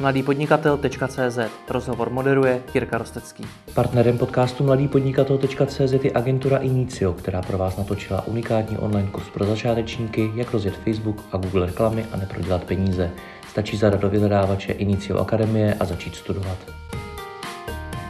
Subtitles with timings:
[0.00, 1.38] mladýpodnikatel.cz
[1.68, 3.44] Rozhovor moderuje Jirka Rostecký.
[3.74, 10.30] Partnerem podcastu mladýpodnikatel.cz je agentura Inicio, která pro vás natočila unikátní online kurz pro začátečníky,
[10.34, 13.10] jak rozjet Facebook a Google reklamy a neprodělat peníze.
[13.48, 16.58] Stačí zadat do vyhledávače Inicio Akademie a začít studovat.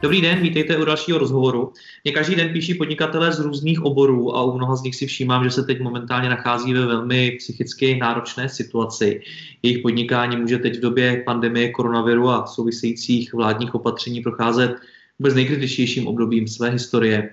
[0.02, 1.72] Dobrý den, vítejte u dalšího rozhovoru.
[2.04, 5.44] Mě každý den píší podnikatelé z různých oborů a u mnoha z nich si všímám,
[5.44, 9.20] že se teď momentálně nachází ve velmi psychicky náročné situaci.
[9.62, 14.76] Jejich podnikání může teď v době pandemie koronaviru a souvisejících vládních opatření procházet
[15.18, 17.30] vůbec nejkritičtějším obdobím své historie.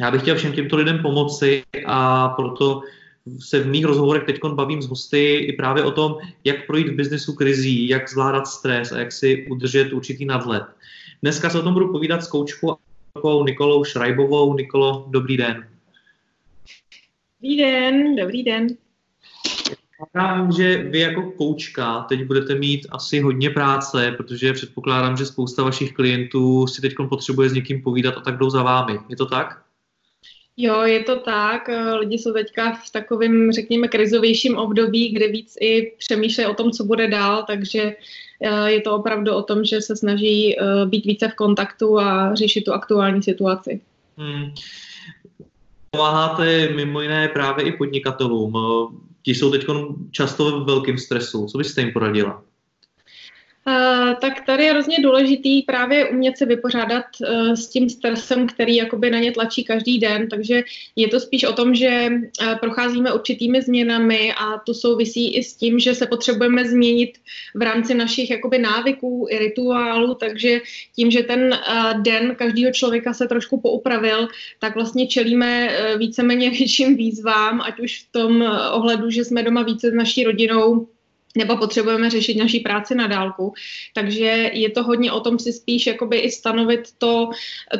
[0.00, 2.82] Já bych chtěl všem těmto lidem pomoci a proto
[3.38, 6.94] se v mých rozhovorech teď bavím s hosty i právě o tom, jak projít v
[6.94, 10.62] biznesu krizí, jak zvládat stres a jak si udržet určitý nadhled.
[11.22, 12.78] Dneska se o tom budu povídat s koučkou
[13.46, 14.54] Nikolou Šrajbovou.
[14.54, 15.68] Nikolo, dobrý den.
[17.40, 18.66] Dobrý den, dobrý den.
[19.42, 25.62] Předpokládám, že vy jako koučka teď budete mít asi hodně práce, protože předpokládám, že spousta
[25.62, 28.98] vašich klientů si teď potřebuje s někým povídat a tak jdou za vámi.
[29.08, 29.67] Je to tak?
[30.60, 31.70] Jo, je to tak.
[31.98, 36.84] Lidi jsou teďka v takovém, řekněme, krizovějším období, kde víc i přemýšlejí o tom, co
[36.84, 37.92] bude dál, takže
[38.42, 42.34] Eh, je to opravdu o tom, že se snaží eh, být více v kontaktu a
[42.34, 43.80] řešit tu aktuální situaci.
[44.16, 44.54] Hmm.
[45.90, 48.52] Pomáháte mimo jiné právě i podnikatelům.
[49.22, 49.66] Ti jsou teď
[50.10, 51.46] často v velkém stresu.
[51.46, 52.42] Co byste jim poradila?
[53.68, 58.76] Uh, tak tady je hrozně důležitý právě umět se vypořádat uh, s tím stresem, který
[58.76, 60.62] jakoby na ně tlačí každý den, takže
[60.96, 65.54] je to spíš o tom, že uh, procházíme určitými změnami a to souvisí i s
[65.54, 67.10] tím, že se potřebujeme změnit
[67.54, 70.60] v rámci našich jakoby návyků i rituálů, takže
[70.96, 71.58] tím, že ten
[72.02, 78.12] den každého člověka se trošku poupravil, tak vlastně čelíme víceméně větším výzvám, ať už v
[78.12, 80.86] tom ohledu, že jsme doma více s naší rodinou,
[81.36, 83.54] nebo potřebujeme řešit naší práci na dálku.
[83.94, 87.30] Takže je to hodně o tom si spíš jakoby i stanovit to,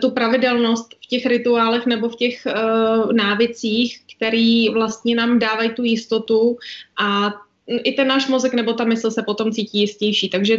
[0.00, 5.84] tu pravidelnost v těch rituálech nebo v těch uh, návicích, který vlastně nám dávají tu
[5.84, 6.56] jistotu
[7.00, 7.34] a
[7.66, 10.28] i ten náš mozek nebo ta mysl se potom cítí jistější.
[10.28, 10.58] Takže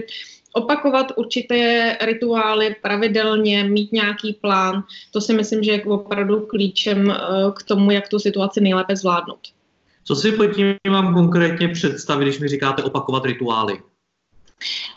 [0.54, 7.54] opakovat určité rituály pravidelně, mít nějaký plán, to si myslím, že je opravdu klíčem uh,
[7.54, 9.59] k tomu, jak tu situaci nejlépe zvládnout.
[10.04, 13.74] Co si pod tím mám konkrétně představit, když mi říkáte opakovat rituály?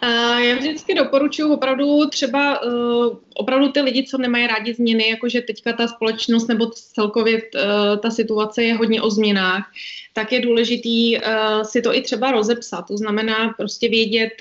[0.03, 5.41] Uh, já vždycky doporučuji opravdu třeba uh, opravdu ty lidi, co nemají rádi změny, jakože
[5.41, 9.73] teďka ta společnost nebo celkově uh, ta situace je hodně o změnách,
[10.13, 11.19] tak je důležitý
[11.63, 12.87] si to i třeba rozepsat.
[12.89, 14.33] To znamená prostě vědět,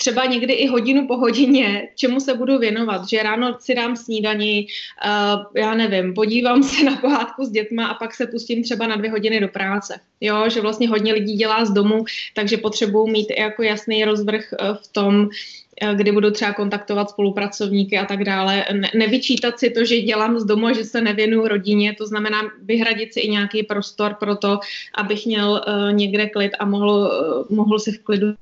[0.00, 4.66] třeba někdy i hodinu po hodině, čemu se budu věnovat, že ráno si dám snídani,
[4.66, 8.96] uh, já nevím, podívám se na pohádku s dětma a pak se pustím třeba na
[8.96, 10.00] dvě hodiny do práce.
[10.20, 14.76] Jo, že vlastně hodně lidí dělá z domu, takže potřebují mít jako jasný rozvrh uh,
[14.76, 18.64] v tom, uh, kdy budu třeba kontaktovat spolupracovníky a tak dále.
[18.72, 23.12] Ne, nevyčítat si to, že dělám z domu, že se nevěnuju rodině, to znamená vyhradit
[23.12, 24.58] si i nějaký prostor pro to,
[24.94, 28.32] abych měl uh, někde klid a mohl, uh, mohl si v klidu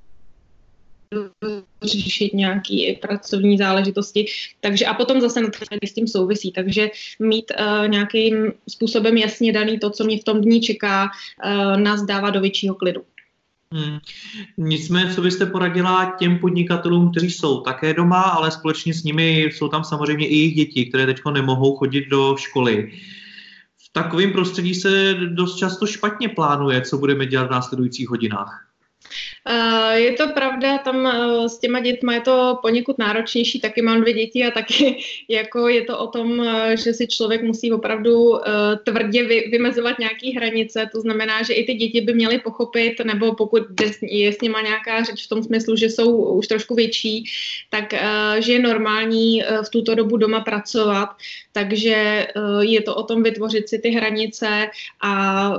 [1.82, 4.26] řešit nějaké pracovní záležitosti.
[4.60, 5.40] Takže a potom zase
[5.82, 6.52] s tím souvisí.
[6.52, 11.80] Takže mít uh, nějakým způsobem jasně daný to, co mě v tom dní čeká, uh,
[11.80, 13.02] nás dává do většího klidu.
[13.72, 13.98] Hmm.
[14.56, 19.68] Nicméně, co byste poradila těm podnikatelům, kteří jsou také doma, ale společně s nimi jsou
[19.68, 22.92] tam samozřejmě i jejich děti, které teď nemohou chodit do školy.
[23.76, 28.68] V takovém prostředí se dost často špatně plánuje, co budeme dělat v následujících hodinách.
[29.50, 34.00] Eh, je to pravda, tam eh, s těma dětma je to poněkud náročnější, taky mám
[34.00, 34.98] dvě děti a taky
[35.28, 38.38] jako je to o tom, eh, že si člověk musí opravdu
[38.84, 43.62] tvrdě vymezovat nějaké hranice, to znamená, že i ty děti by měly pochopit, nebo pokud
[44.02, 47.24] je s nima nějaká řeč v tom smyslu, že jsou už trošku větší,
[47.70, 47.94] tak
[48.38, 51.08] že je normální v tuto dobu doma pracovat,
[51.52, 52.26] takže
[52.60, 54.70] je to o tom vytvořit si ty hranice
[55.02, 55.52] a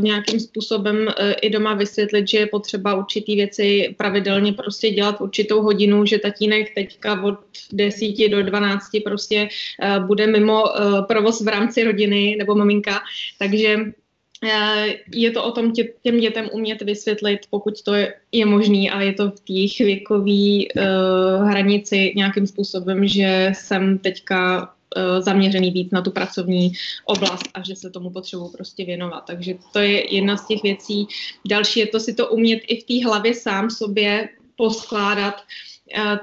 [0.00, 1.08] nějakým způsobem
[1.42, 6.18] i doma vysvětlit, že je potřeba určitě určitý věci pravidelně prostě dělat určitou hodinu, že
[6.18, 7.38] tatínek teďka od
[7.72, 13.00] 10 do 12 prostě uh, bude mimo uh, provoz v rámci rodiny nebo maminka,
[13.38, 18.46] takže uh, je to o tom tě, těm dětem umět vysvětlit, pokud to je, je
[18.46, 24.73] možný a je to v té věkové uh, hranici nějakým způsobem, že jsem teďka Eh,
[25.20, 26.72] zaměřený víc na tu pracovní
[27.04, 29.20] oblast a že se tomu potřebuji prostě věnovat.
[29.26, 31.06] Takže to je jedna z těch věcí.
[31.48, 35.42] Další je to si to umět i v té hlavě sám sobě poskládat,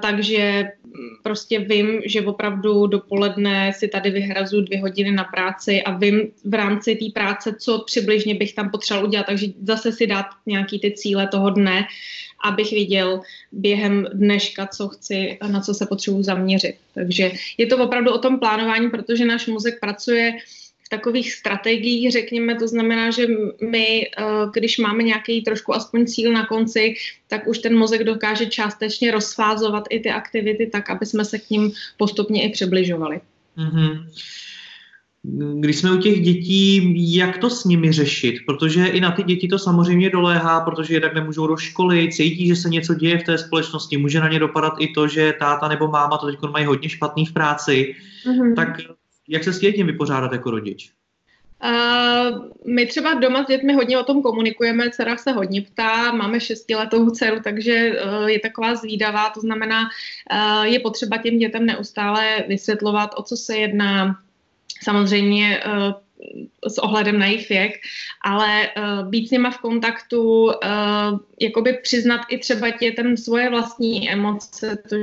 [0.02, 0.64] takže
[1.22, 6.54] prostě vím, že opravdu dopoledne si tady vyhrazu dvě hodiny na práci a vím v
[6.54, 10.90] rámci té práce, co přibližně bych tam potřeboval udělat, takže zase si dát nějaký ty
[10.90, 11.86] cíle toho dne,
[12.44, 13.20] abych viděl
[13.52, 16.74] během dneška, co chci a na co se potřebuji zaměřit.
[16.94, 20.32] Takže je to opravdu o tom plánování, protože náš mozek pracuje
[20.92, 23.26] takových strategiích, řekněme, to znamená, že
[23.70, 24.22] my, eh,
[24.52, 26.94] když máme nějaký trošku aspoň cíl na konci,
[27.28, 31.50] tak už ten mozek dokáže částečně rozfázovat i ty aktivity tak, aby jsme se k
[31.50, 33.20] ním postupně i přibližovali.
[33.56, 34.04] Mm-hmm.
[35.60, 38.34] Když jsme u těch dětí, jak to s nimi řešit?
[38.46, 42.56] Protože i na ty děti to samozřejmě doléhá, protože jednak nemůžou do školy, cítí, že
[42.56, 45.88] se něco děje v té společnosti, může na ně dopadat i to, že táta nebo
[45.88, 47.94] máma to teď mají hodně špatný v práci.
[48.26, 48.54] Mm-hmm.
[48.54, 48.68] Tak
[49.32, 50.92] jak se s tím vypořádat jako rodič?
[51.64, 56.40] Uh, my třeba doma s dětmi hodně o tom komunikujeme, dcera se hodně ptá, máme
[56.40, 62.44] šestiletou dceru, takže uh, je taková zvídavá, to znamená, uh, je potřeba těm dětem neustále
[62.48, 64.18] vysvětlovat, o co se jedná,
[64.82, 65.92] samozřejmě uh,
[66.68, 67.72] s ohledem na jejich věk,
[68.24, 70.52] ale uh, být s nima v kontaktu, uh,
[71.40, 74.96] jakoby přiznat i třeba dětem svoje vlastní emoce, to,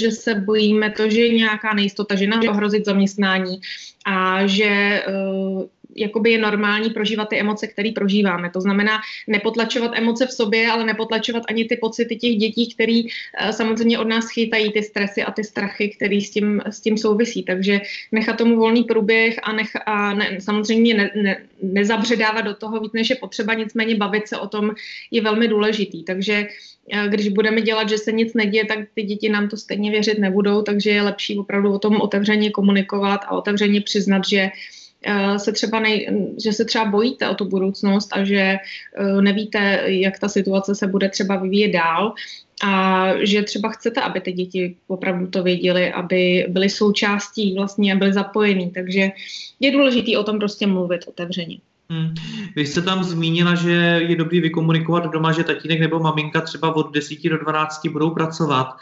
[0.00, 3.60] že se bojíme, to, že je nějaká nejistota, že nám ohrozit zaměstnání
[4.06, 5.64] a že uh,
[5.96, 8.50] jakoby je normální prožívat ty emoce, které prožíváme.
[8.50, 13.50] To znamená nepotlačovat emoce v sobě, ale nepotlačovat ani ty pocity těch dětí, které uh,
[13.50, 17.42] samozřejmě od nás chytají ty stresy a ty strachy, které s tím, s tím souvisí.
[17.42, 17.80] Takže
[18.12, 22.92] nechat tomu volný průběh a, nech, a ne, samozřejmě ne, ne, nezabředávat do toho víc,
[22.92, 24.70] než je potřeba, nicméně bavit se o tom
[25.10, 26.04] je velmi důležitý.
[26.04, 26.46] Takže
[26.92, 30.18] eh, když budeme dělat, že se nic neděje, tak ty děti nám to stejně věřit
[30.18, 34.79] nebudou, takže je lepší opravdu o tom otevřeně komunikovat a otevřeně přiznat, že uh, Eh,
[35.36, 36.08] se třeba nej,
[36.44, 38.56] že se třeba bojíte o tu budoucnost a že
[38.96, 42.14] eh, nevíte, jak ta situace se bude třeba vyvíjet dál
[42.64, 47.96] a že třeba chcete, aby ty děti opravdu to věděli, aby byly součástí vlastně a
[47.96, 48.70] byly zapojení.
[48.70, 49.10] Takže
[49.60, 51.58] je důležité o tom prostě mluvit otevřeně.
[51.90, 52.14] Hmm.
[52.56, 53.72] Vy jste tam zmínila, že
[54.08, 58.76] je dobrý vykomunikovat doma, že tatínek nebo maminka třeba od 10 do 12 budou pracovat.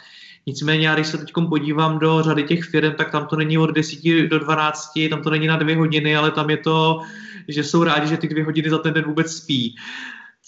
[0.45, 3.71] Nicméně já když se teď podívám do řady těch firm, tak tam to není od
[3.71, 6.99] 10 do 12, tam to není na dvě hodiny, ale tam je to,
[7.47, 9.75] že jsou rádi, že ty dvě hodiny za ten den vůbec spí.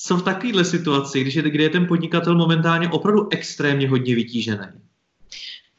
[0.04, 4.66] Co v takovéhle situaci, když je, kde je ten podnikatel momentálně opravdu extrémně hodně vytížený?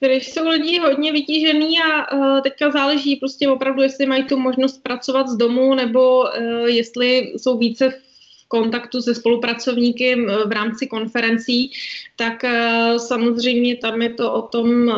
[0.00, 4.82] Když jsou lidi hodně vytížený a uh, teďka záleží prostě opravdu, jestli mají tu možnost
[4.82, 6.28] pracovat z domu nebo uh,
[6.66, 8.11] jestli jsou více v
[8.52, 10.16] kontaktu se spolupracovníky
[10.46, 11.72] v rámci konferencí,
[12.16, 14.94] tak eh, samozřejmě tam je to o tom eh,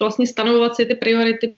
[0.00, 1.54] vlastně stanovovat si ty priority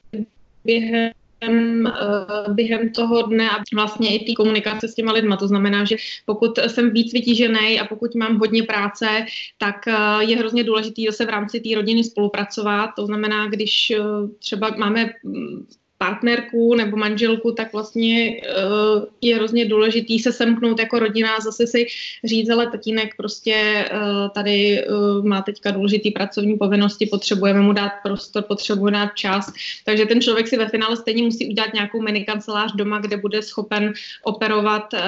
[0.64, 5.36] během eh, během toho dne a vlastně i té komunikace s těma lidma.
[5.36, 5.96] To znamená, že
[6.26, 9.26] pokud jsem víc vytížený a pokud mám hodně práce,
[9.58, 9.76] tak
[10.20, 12.90] je hrozně důležité zase v rámci té rodiny spolupracovat.
[12.96, 13.92] To znamená, když
[14.38, 15.66] třeba máme mm,
[16.02, 21.66] partnerku nebo manželku, tak vlastně uh, je hrozně důležitý se semknout jako rodina a zase
[21.66, 21.86] si
[22.24, 27.92] říct, ale tatínek prostě uh, tady uh, má teďka důležitý pracovní povinnosti, potřebujeme mu dát
[28.02, 29.52] prostor, potřebujeme dát čas.
[29.84, 33.42] Takže ten člověk si ve finále stejně musí udělat nějakou mini kancelář doma, kde bude
[33.42, 34.98] schopen operovat uh,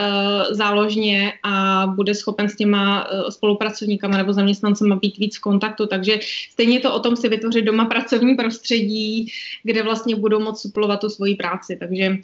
[0.54, 5.86] záložně a bude schopen s těma uh, spolupracovníkama nebo zaměstnancema být víc v kontaktu.
[5.86, 6.18] Takže
[6.50, 9.26] stejně to o tom si vytvořit doma pracovní prostředí,
[9.62, 12.16] kde vlastně budou moct suplovat tu svoji práci, takže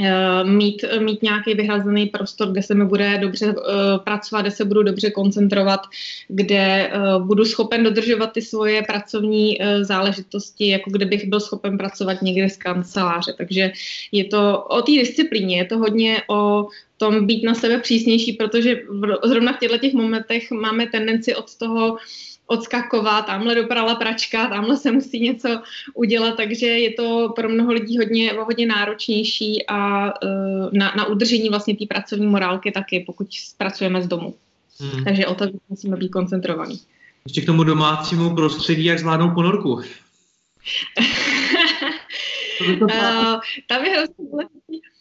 [0.00, 3.54] Uh, mít, mít nějaký vyhrazený prostor, kde se mi bude dobře uh,
[4.04, 5.80] pracovat, kde se budu dobře koncentrovat,
[6.28, 12.50] kde uh, budu schopen dodržovat ty svoje pracovní záležitosti, jako kdybych byl schopen pracovat někde
[12.50, 13.34] z kanceláře.
[13.38, 13.72] Takže
[14.12, 16.66] je to o té disciplíně, je to hodně o
[17.04, 21.54] tom být na sebe přísnější, protože v, zrovna v těchto těch momentech máme tendenci od
[21.54, 21.96] toho
[22.46, 25.60] odskakovat, tamhle doprala pračka, tamhle se musí něco
[25.94, 31.48] udělat, takže je to pro mnoho lidí hodně, hodně náročnější a uh, na, na udržení
[31.48, 34.34] vlastně té pracovní morálky taky, pokud pracujeme z domu.
[34.80, 35.04] Hmm.
[35.04, 36.80] Takže o to musíme být koncentrovaný.
[37.26, 39.72] Ještě k tomu domácímu prostředí, jak zvládnout ponorku?
[42.80, 42.90] uh,
[43.68, 44.93] tam je hrozně důležitý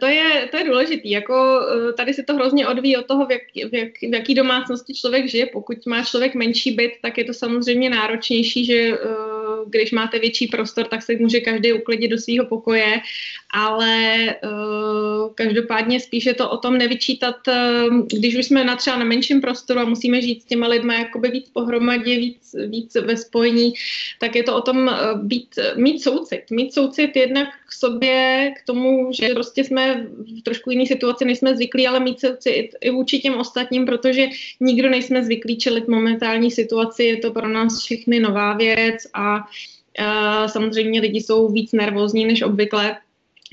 [0.00, 1.10] to je, to je důležitý.
[1.10, 4.34] Jako, eh, tady se to hrozně odvíjí od toho, v, jak, v, jak, v jaký
[4.34, 5.46] domácnosti člověk žije.
[5.46, 9.35] Pokud má člověk menší byt, tak je to samozřejmě náročnější, že uh,
[9.70, 13.00] když máte větší prostor, tak se může každý uklidit do svého pokoje,
[13.50, 19.04] ale uh, každopádně spíše to o tom nevyčítat, uh, když už jsme na třeba na
[19.04, 23.72] menším prostoru a musíme žít s těma lidma jakoby víc pohromadě, víc, víc ve spojení,
[24.20, 26.50] tak je to o tom uh, být, mít soucit.
[26.50, 30.06] Mít soucit jednak k sobě, k tomu, že prostě jsme
[30.38, 34.26] v trošku jiné situaci, než jsme zvyklí, ale mít soucit i vůči těm ostatním, protože
[34.60, 39.48] nikdo nejsme zvyklí čelit momentální situaci, je to pro nás všechny nová věc a
[40.46, 42.96] samozřejmě lidi jsou víc nervózní než obvykle,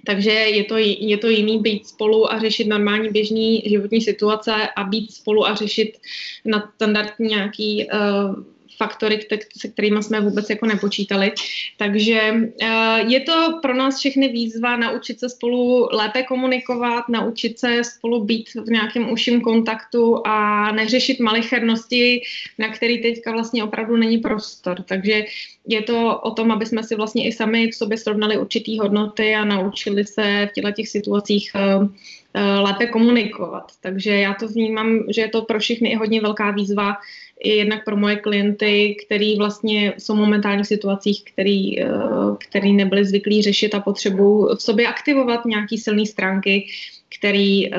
[0.05, 4.83] takže je to, je to jiný být spolu a řešit normální běžný životní situace a
[4.83, 5.97] být spolu a řešit
[6.45, 8.43] na standardní nějaký uh,
[8.77, 9.19] faktory,
[9.57, 11.31] se kterými jsme vůbec jako nepočítali.
[11.77, 12.21] Takže
[12.61, 18.23] eh, je to pro nás všechny výzva naučit se spolu lépe komunikovat, naučit se spolu
[18.23, 22.21] být v nějakém užším kontaktu a neřešit malichernosti,
[22.57, 24.81] na který teďka vlastně opravdu není prostor.
[24.81, 25.25] Takže
[25.67, 29.35] je to o tom, aby jsme si vlastně i sami v sobě srovnali určitý hodnoty
[29.35, 31.87] a naučili se v těchto těch situacích eh,
[32.35, 33.71] lépe komunikovat.
[33.81, 36.95] Takže já to vnímám, že je to pro všechny i hodně velká výzva,
[37.39, 41.87] i jednak pro moje klienty, který vlastně jsou momentálně v situacích, který, eh,
[42.37, 46.67] který nebyli zvyklí řešit a potřebují v sobě aktivovat nějaký silné stránky,
[47.17, 47.69] který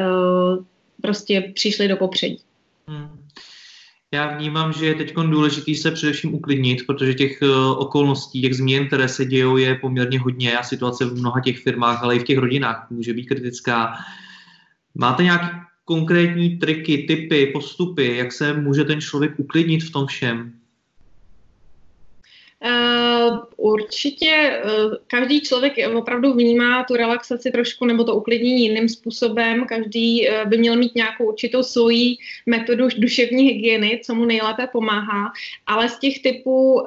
[1.02, 2.38] prostě přišly do popředí.
[2.86, 3.08] Hmm.
[4.14, 7.42] Já vnímám, že je teď důležité se především uklidnit, protože těch
[7.76, 12.02] okolností, těch změn, které se dějou, je poměrně hodně a situace v mnoha těch firmách,
[12.02, 13.92] ale i v těch rodinách může být kritická.
[14.94, 15.46] Máte nějaké
[15.84, 20.52] konkrétní triky, typy, postupy, jak se může ten člověk uklidnit v tom všem?
[22.64, 23.13] Uh,
[23.56, 29.66] určitě uh, každý člověk opravdu vnímá tu relaxaci trošku nebo to uklidnění jiným způsobem.
[29.66, 35.32] Každý uh, by měl mít nějakou určitou svoji metodu duševní hygieny, co mu nejlépe pomáhá.
[35.66, 36.86] Ale z těch typů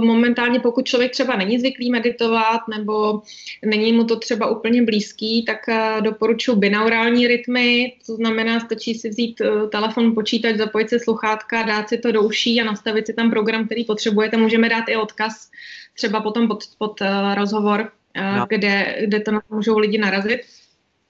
[0.00, 3.22] momentálně, pokud člověk třeba není zvyklý meditovat nebo
[3.64, 5.58] není mu to třeba úplně blízký, tak
[6.00, 9.42] doporučuji binaurální rytmy, to znamená, stačí si vzít
[9.72, 13.66] telefon, počítač, zapojit si sluchátka, dát si to do uší a nastavit si tam program,
[13.66, 14.36] který potřebujete.
[14.36, 15.50] Můžeme dát i odkaz
[15.96, 18.46] třeba potom pod, pod uh, rozhovor, uh, no.
[18.48, 20.40] kde, kde to můžou lidi narazit.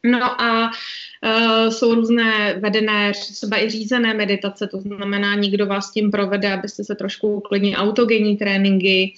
[0.07, 0.71] No a
[1.25, 6.85] uh, jsou různé vedené, třeba i řízené meditace, to znamená, někdo vás tím provede, abyste
[6.85, 9.14] se trošku uklidnili, autogenní tréninky,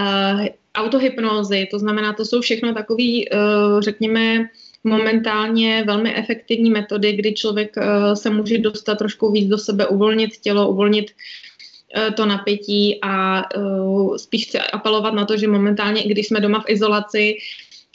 [0.00, 4.48] uh, autohypnózy, to znamená, to jsou všechno takové, uh, řekněme,
[4.84, 10.36] momentálně velmi efektivní metody, kdy člověk uh, se může dostat trošku víc do sebe, uvolnit
[10.36, 11.14] tělo, uvolnit Eh,
[12.16, 16.60] to napětí a uh, spíš chci apelovat na to, že momentálně, i když jsme doma
[16.60, 17.36] v izolaci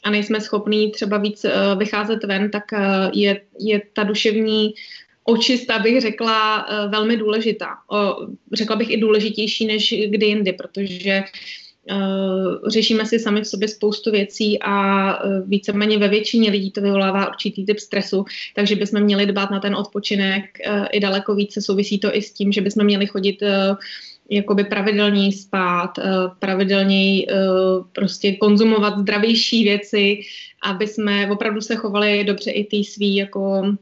[0.04, 2.64] a nejsme schopní třeba víc uh, vycházet ven, tak
[3.14, 4.74] je, je ta duševní
[5.24, 7.68] očista, bych řekla, velmi důležitá.
[8.54, 11.24] Řekla bych i důležitější než kdy jindy, protože
[12.68, 17.30] řešíme si sami v sobě spoustu věcí a uh, víceméně ve většině lidí to vyvolává
[17.30, 18.26] určitý typ stresu,
[18.56, 21.62] takže bychom měli dbát na ten odpočinek uh, i daleko více.
[21.62, 23.44] Souvisí to i s tím, že bychom měli chodit
[24.30, 25.92] jakoby pravidelněji spát,
[26.40, 27.28] pravidelněji
[27.92, 30.20] prostě konzumovat zdravější věci,
[30.64, 33.76] aby jsme opravdu se chovali dobře i ty svý jako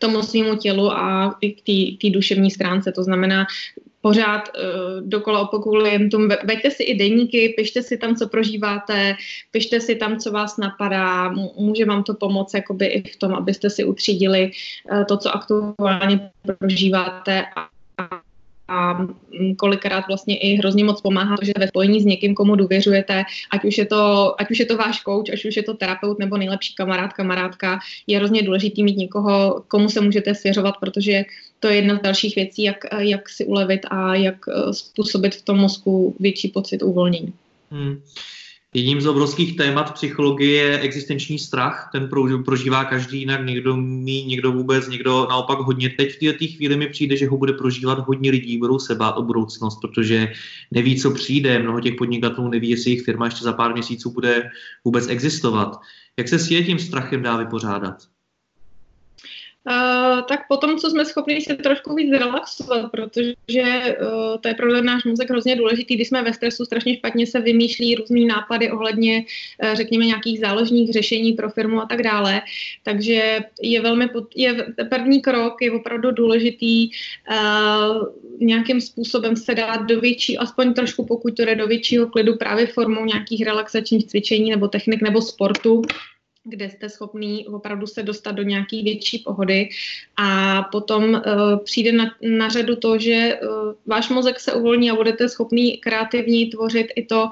[0.00, 2.92] tomu svýmu tělu a i k té duševní stránce.
[2.92, 3.46] To znamená
[4.06, 9.16] pořád uh, dokola opakuju klientům, veďte si i denníky, pište si tam, co prožíváte,
[9.50, 13.70] pište si tam, co vás napadá, může vám to pomoct jakoby i v tom, abyste
[13.70, 14.50] si utřídili
[14.92, 17.66] uh, to, co aktuálně prožíváte a,
[18.68, 19.06] a
[19.56, 23.78] kolikrát vlastně i hrozně moc pomáhá, že ve spojení s někým, komu důvěřujete, ať už
[23.78, 26.74] je to, ať už je to váš coach, ať už je to terapeut nebo nejlepší
[26.74, 31.24] kamarád, kamarádka, je hrozně důležitý mít někoho, komu se můžete svěřovat, protože
[31.60, 35.42] to je jedna z dalších věcí, jak, jak si ulevit a jak eh, způsobit v
[35.42, 37.32] tom mozku větší pocit uvolnění.
[37.70, 38.00] Hmm.
[38.76, 41.88] Jedním z obrovských témat psychologie je existenční strach.
[41.92, 42.08] Ten
[42.44, 45.90] prožívá každý jinak, někdo mí, někdo vůbec, někdo naopak hodně.
[45.90, 49.16] Teď v této chvíli mi přijde, že ho bude prožívat hodně lidí, budou se bát
[49.16, 50.32] o budoucnost, protože
[50.70, 51.58] neví, co přijde.
[51.58, 54.50] Mnoho těch podnikatelů neví, jestli jejich firma ještě za pár měsíců bude
[54.84, 55.80] vůbec existovat.
[56.16, 58.15] Jak se s tím strachem dá vypořádat?
[59.66, 64.82] Uh, tak potom, co jsme schopni se trošku víc relaxovat, protože uh, to je pro
[64.82, 69.24] náš mozek hrozně důležitý, když jsme ve stresu, strašně špatně se vymýšlí různý nápady ohledně,
[69.62, 72.42] uh, řekněme, nějakých záložních řešení pro firmu a tak dále.
[72.82, 76.90] Takže je velmi, je, první krok je opravdu důležitý
[77.30, 78.06] uh,
[78.40, 82.66] nějakým způsobem se dát do větší, aspoň trošku pokud to jde do většího klidu právě
[82.66, 85.82] formou nějakých relaxačních cvičení nebo technik nebo sportu,
[86.46, 89.68] kde jste schopný opravdu se dostat do nějaké větší pohody.
[90.16, 91.20] A potom uh,
[91.64, 96.46] přijde na, na řadu to, že uh, váš mozek se uvolní a budete schopný kreativní
[96.50, 97.30] tvořit i to,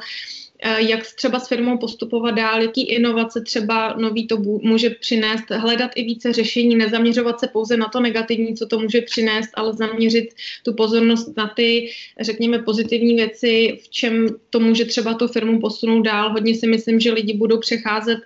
[0.65, 6.03] jak třeba s firmou postupovat dál, jaký inovace třeba nový to může přinést, hledat i
[6.03, 10.73] více řešení, nezaměřovat se pouze na to negativní, co to může přinést, ale zaměřit tu
[10.73, 11.91] pozornost na ty,
[12.21, 16.33] řekněme, pozitivní věci, v čem to může třeba tu firmu posunout dál.
[16.33, 18.19] Hodně si myslím, že lidi budou přecházet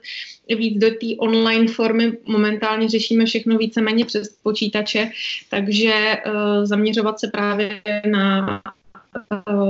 [0.57, 2.12] víc do té online formy.
[2.25, 5.11] Momentálně řešíme všechno víceméně přes počítače,
[5.50, 8.62] takže uh, zaměřovat se právě na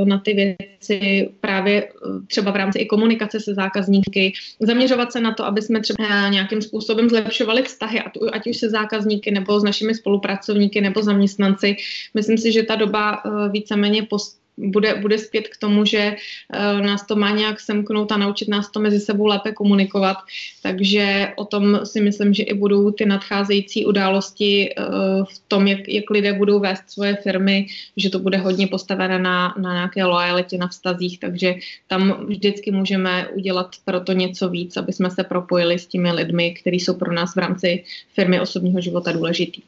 [0.05, 1.91] na ty věci právě eh,
[2.27, 6.31] třeba v rámci i komunikace se zákazníky, zaměřovat se na to, aby jsme třeba eh,
[6.31, 8.01] nějakým způsobem zlepšovali vztahy,
[8.33, 11.77] ať už se zákazníky nebo s našimi spolupracovníky nebo zaměstnanci.
[12.15, 16.17] Myslím si, že ta doba eh, víceméně post bude, bude zpět k tomu, že
[16.55, 20.17] uh, nás to má nějak semknout a naučit nás to mezi sebou lépe komunikovat.
[20.63, 25.89] Takže o tom si myslím, že i budou ty nadcházející události uh, v tom, jak,
[25.89, 30.59] jak lidé budou vést svoje firmy, že to bude hodně postavené na, na nějaké lojalitě,
[30.59, 31.55] na vztazích, takže
[31.87, 36.51] tam vždycky můžeme udělat pro to něco víc, aby jsme se propojili s těmi lidmi,
[36.51, 37.85] kteří jsou pro nás v rámci
[38.15, 39.63] firmy osobního života důležitý.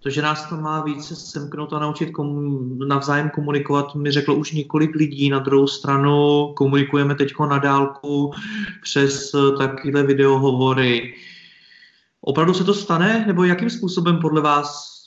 [0.00, 4.52] To, že nás to má více semknout a naučit komu, navzájem komunikovat, mi řeklo už
[4.52, 5.30] několik lidí.
[5.30, 8.32] Na druhou stranu komunikujeme teď na dálku
[8.82, 11.14] přes eh, takovéhle videohovory.
[12.20, 13.24] Opravdu se to stane?
[13.26, 15.02] Nebo jakým způsobem podle vás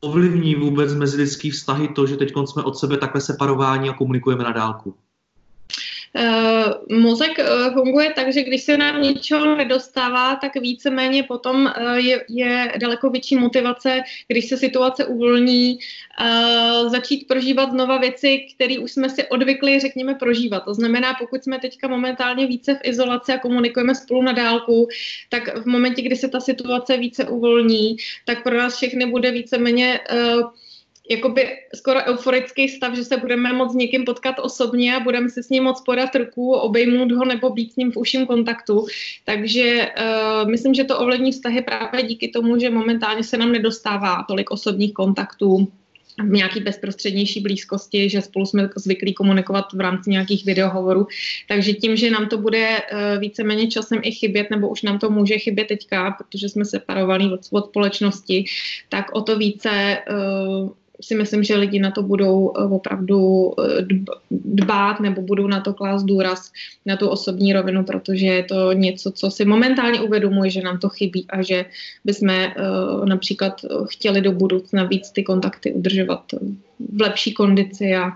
[0.00, 4.52] ovlivní vůbec mezilidský vztahy to, že teď jsme od sebe takhle separováni a komunikujeme na
[4.52, 4.94] dálku?
[6.14, 11.92] Uh, mozek uh, funguje tak, že když se nám něčeho nedostává, tak víceméně potom uh,
[11.94, 15.78] je, je daleko větší motivace, když se situace uvolní,
[16.86, 20.60] začít prožívat znova věci, které už jsme si odvykli, řekněme, prožívat.
[20.60, 24.88] To znamená, pokud jsme teďka momentálně více v izolaci a komunikujeme spolu na dálku,
[25.28, 30.00] tak v momentě, kdy se ta situace více uvolní, tak pro nás všechny bude víceméně
[30.12, 30.50] uh,
[31.10, 35.42] jakoby skoro euforický stav, že se budeme moc s někým potkat osobně a budeme se
[35.42, 38.86] s ním moc podat ruku, obejmout ho nebo být s ním v užším kontaktu.
[39.24, 44.24] Takže uh, myslím, že to ovlivní vztahy právě díky tomu, že momentálně se nám nedostává
[44.28, 45.68] tolik osobních kontaktů
[46.18, 51.06] v nějaký bezprostřednější blízkosti, že spolu jsme zvyklí komunikovat v rámci nějakých videohovorů.
[51.48, 55.10] Takže tím, že nám to bude uh, víceméně časem i chybět, nebo už nám to
[55.10, 58.44] může chybět teďka, protože jsme separovaní od, od společnosti,
[58.88, 63.86] tak o to více uh, si myslím, že lidi na to budou eh, opravdu eh,
[64.30, 66.52] dbát nebo budou na to klást důraz
[66.86, 70.88] na tu osobní rovinu, protože je to něco, co si momentálně uvědomuji, že nám to
[70.88, 71.64] chybí a že
[72.04, 72.54] bychom eh,
[73.04, 76.22] například chtěli do budoucna víc ty kontakty udržovat
[76.96, 78.12] v lepší kondici a,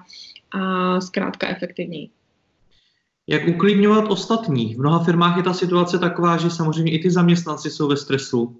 [0.52, 2.08] a zkrátka efektivněji.
[3.26, 4.74] Jak uklidňovat ostatní?
[4.74, 8.56] V mnoha firmách je ta situace taková, že samozřejmě i ty zaměstnanci jsou ve stresu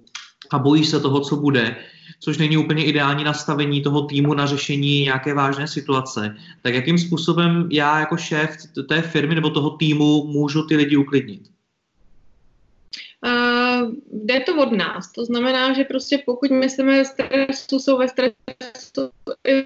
[0.53, 1.75] a bojí se toho, co bude
[2.19, 6.35] což není úplně ideální nastavení toho týmu na řešení nějaké vážné situace.
[6.61, 8.49] Tak jakým způsobem já jako šéf
[8.89, 11.41] té firmy nebo toho týmu můžu ty lidi uklidnit?
[13.25, 15.11] Uh, jde to od nás.
[15.11, 19.09] To znamená, že prostě pokud my jsme ve stresu, jsou ve stresu
[19.47, 19.63] i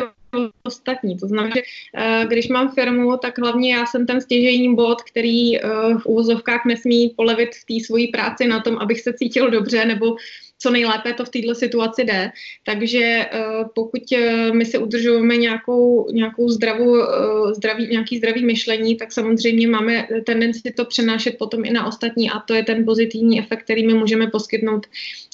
[0.64, 1.18] ostatní.
[1.18, 5.62] To znamená, že uh, když mám firmu, tak hlavně já jsem ten stěžejní bod, který
[5.62, 9.86] uh, v úvozovkách nesmí polevit v té svojí práci na tom, abych se cítil dobře
[9.86, 10.16] nebo
[10.60, 12.32] co nejlépe to v této situaci jde.
[12.66, 13.30] Takže eh,
[13.76, 19.68] pokud eh, my si udržujeme nějakou, nějakou zdravou, eh, zdravý, nějaký zdravý myšlení, tak samozřejmě
[19.68, 23.88] máme tendenci to přenášet potom i na ostatní a to je ten pozitivní efekt, který
[23.88, 24.86] my můžeme poskytnout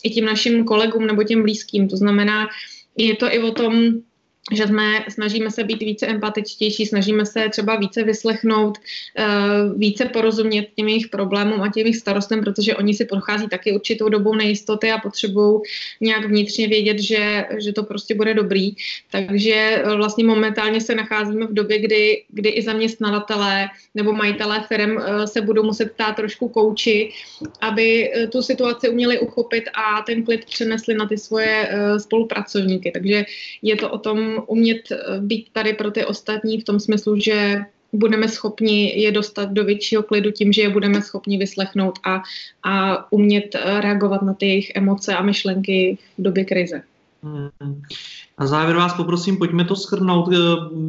[0.04, 1.88] i tím našim kolegům nebo těm blízkým.
[1.88, 2.48] To znamená,
[2.98, 4.02] je to i o tom,
[4.52, 10.68] že jsme, snažíme se být více empatičtější, snažíme se třeba více vyslechnout, uh, více porozumět
[10.76, 14.92] těm jejich problémům a těm jejich starostem, protože oni si prochází taky určitou dobou nejistoty
[14.92, 15.62] a potřebují
[16.02, 18.76] nějak vnitřně vědět, že, že to prostě bude dobrý.
[19.12, 24.96] Takže eh, vlastně momentálně se nacházíme v době, kdy, kdy i zaměstnavatelé nebo majitelé firm
[24.96, 27.12] uh, se budou muset ptát trošku kouči,
[27.62, 32.92] aby tu situaci uměli uchopit a ten klid přenesli na ty svoje spolupracovníky.
[32.92, 33.26] Takže
[33.62, 37.66] je to o tom umět eh, být tady pro ty ostatní v tom smyslu, že
[37.94, 42.22] budeme schopni je dostat do většího klidu tím, že je budeme schopni vyslechnout a,
[42.64, 46.82] a umět eh, reagovat na ty jejich emoce a myšlenky v době krize.
[47.24, 47.82] Hmm.
[48.40, 50.30] Na závěr vás poprosím, pojďme to schrnout.
[50.34, 50.38] Eh,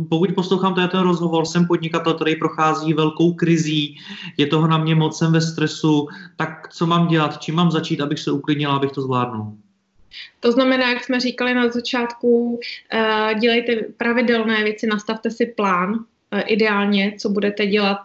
[0.08, 3.96] pokud poslouchám ten rozhovor, jsem podnikatel, který prochází velkou krizí,
[4.36, 8.00] je toho na mě moc, jsem ve stresu, tak co mám dělat, čím mám začít,
[8.00, 9.52] abych se uklidnila, abych to zvládnul?
[10.40, 12.60] To znamená, jak jsme říkali na začátku,
[12.94, 16.04] uh, dělejte pravidelné věci, nastavte si plán,
[16.40, 18.00] ideálně, co budete dělat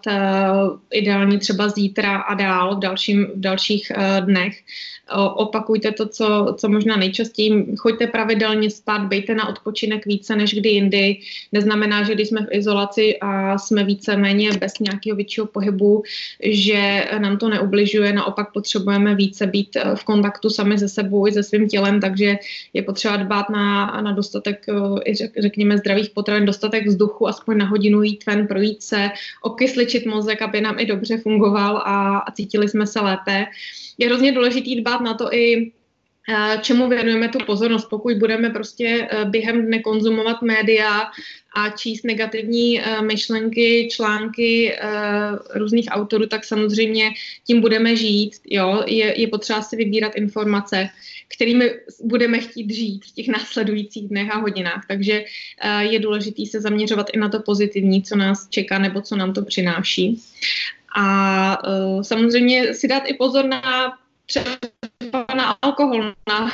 [0.91, 4.57] ideálně třeba zítra a dál v, dalším, v dalších dnech.
[5.35, 10.69] Opakujte to, co, co možná nejčastěji, choďte pravidelně spát, bejte na odpočinek více než kdy
[10.69, 11.19] jindy.
[11.51, 16.03] Neznamená, že když jsme v izolaci a jsme více méně bez nějakého většího pohybu,
[16.43, 21.31] že nám to neubližuje, naopak potřebujeme více být eh, v kontaktu sami se sebou i
[21.31, 22.37] se svým tělem, takže
[22.73, 28.03] je potřeba dbát na, na dostatek, eh, řekněme, zdravých potravin, dostatek vzduchu, aspoň na hodinu
[28.03, 29.09] jít ven, projít se,
[29.41, 33.45] okysličit mozek, aby nám i dobře fungoval a, a cítili jsme se lépe
[33.99, 35.71] je hrozně důležitý dbát na to i
[36.29, 37.85] eh, čemu věnujeme tu pozornost.
[37.89, 41.11] Pokud budeme prostě eh, během dne konzumovat média
[41.55, 44.75] a číst negativní eh, myšlenky, články
[45.55, 47.11] různých autorů, tak samozřejmě
[47.47, 48.31] tím budeme žít.
[48.45, 48.83] Jo?
[48.87, 50.89] Je, je potřeba si vybírat informace,
[51.35, 51.71] kterými
[52.03, 54.85] budeme chtít žít v těch následujících dnech a hodinách.
[54.87, 55.23] Takže
[55.79, 59.45] je důležité se zaměřovat i na to pozitivní, co nás čeká nebo co nám to
[59.45, 60.21] přináší.
[60.95, 63.61] A uh, samozřejmě si dát i pozor na
[64.25, 64.57] třeba
[65.35, 66.51] na alkohol, na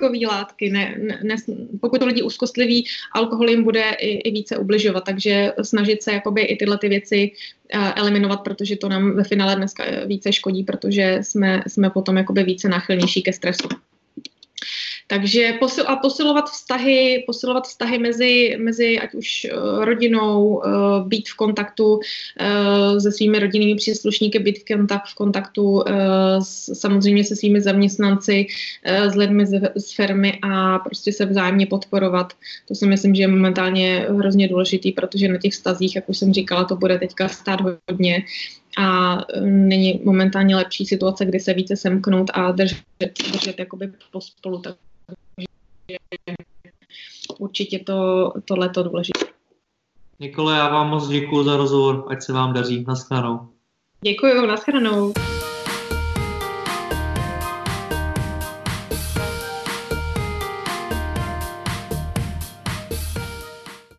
[0.00, 0.70] návykové látky.
[0.70, 1.36] Ne, ne,
[1.80, 6.42] pokud to lidi úzkostliví, alkohol jim bude i, i více ubližovat, takže snažit se jakoby
[6.42, 7.30] i tyhle ty věci
[7.74, 12.42] uh, eliminovat, protože to nám ve finále dneska více škodí, protože jsme, jsme potom jakoby
[12.44, 13.68] více náchylnější ke stresu.
[15.10, 21.28] Takže posil, a posilovat vztahy, posilovat vztahy mezi, mezi ať už uh, rodinou, uh, být
[21.28, 25.84] v kontaktu uh, se svými rodinnými příslušníky, být v, kontakt, v kontaktu
[26.38, 28.46] s, samozřejmě se svými zaměstnanci,
[28.84, 32.32] s lidmi z, z firmy a prostě se vzájemně podporovat.
[32.68, 36.32] To si myslím, že je momentálně hrozně důležitý, protože na těch vztazích, jak už jsem
[36.32, 38.24] říkala, to bude teďka stát hodně
[38.78, 42.78] a není momentálně lepší situace, kdy se více semknout a držet,
[43.32, 44.58] držet jakoby pospolu.
[44.58, 44.74] Tak
[47.38, 49.26] určitě to, tohle to důležité.
[50.20, 52.84] Nikole, já vám moc děkuji za rozhovor, ať se vám daří.
[52.88, 53.48] Naschledanou.
[54.00, 55.12] Děkuji, naschledanou.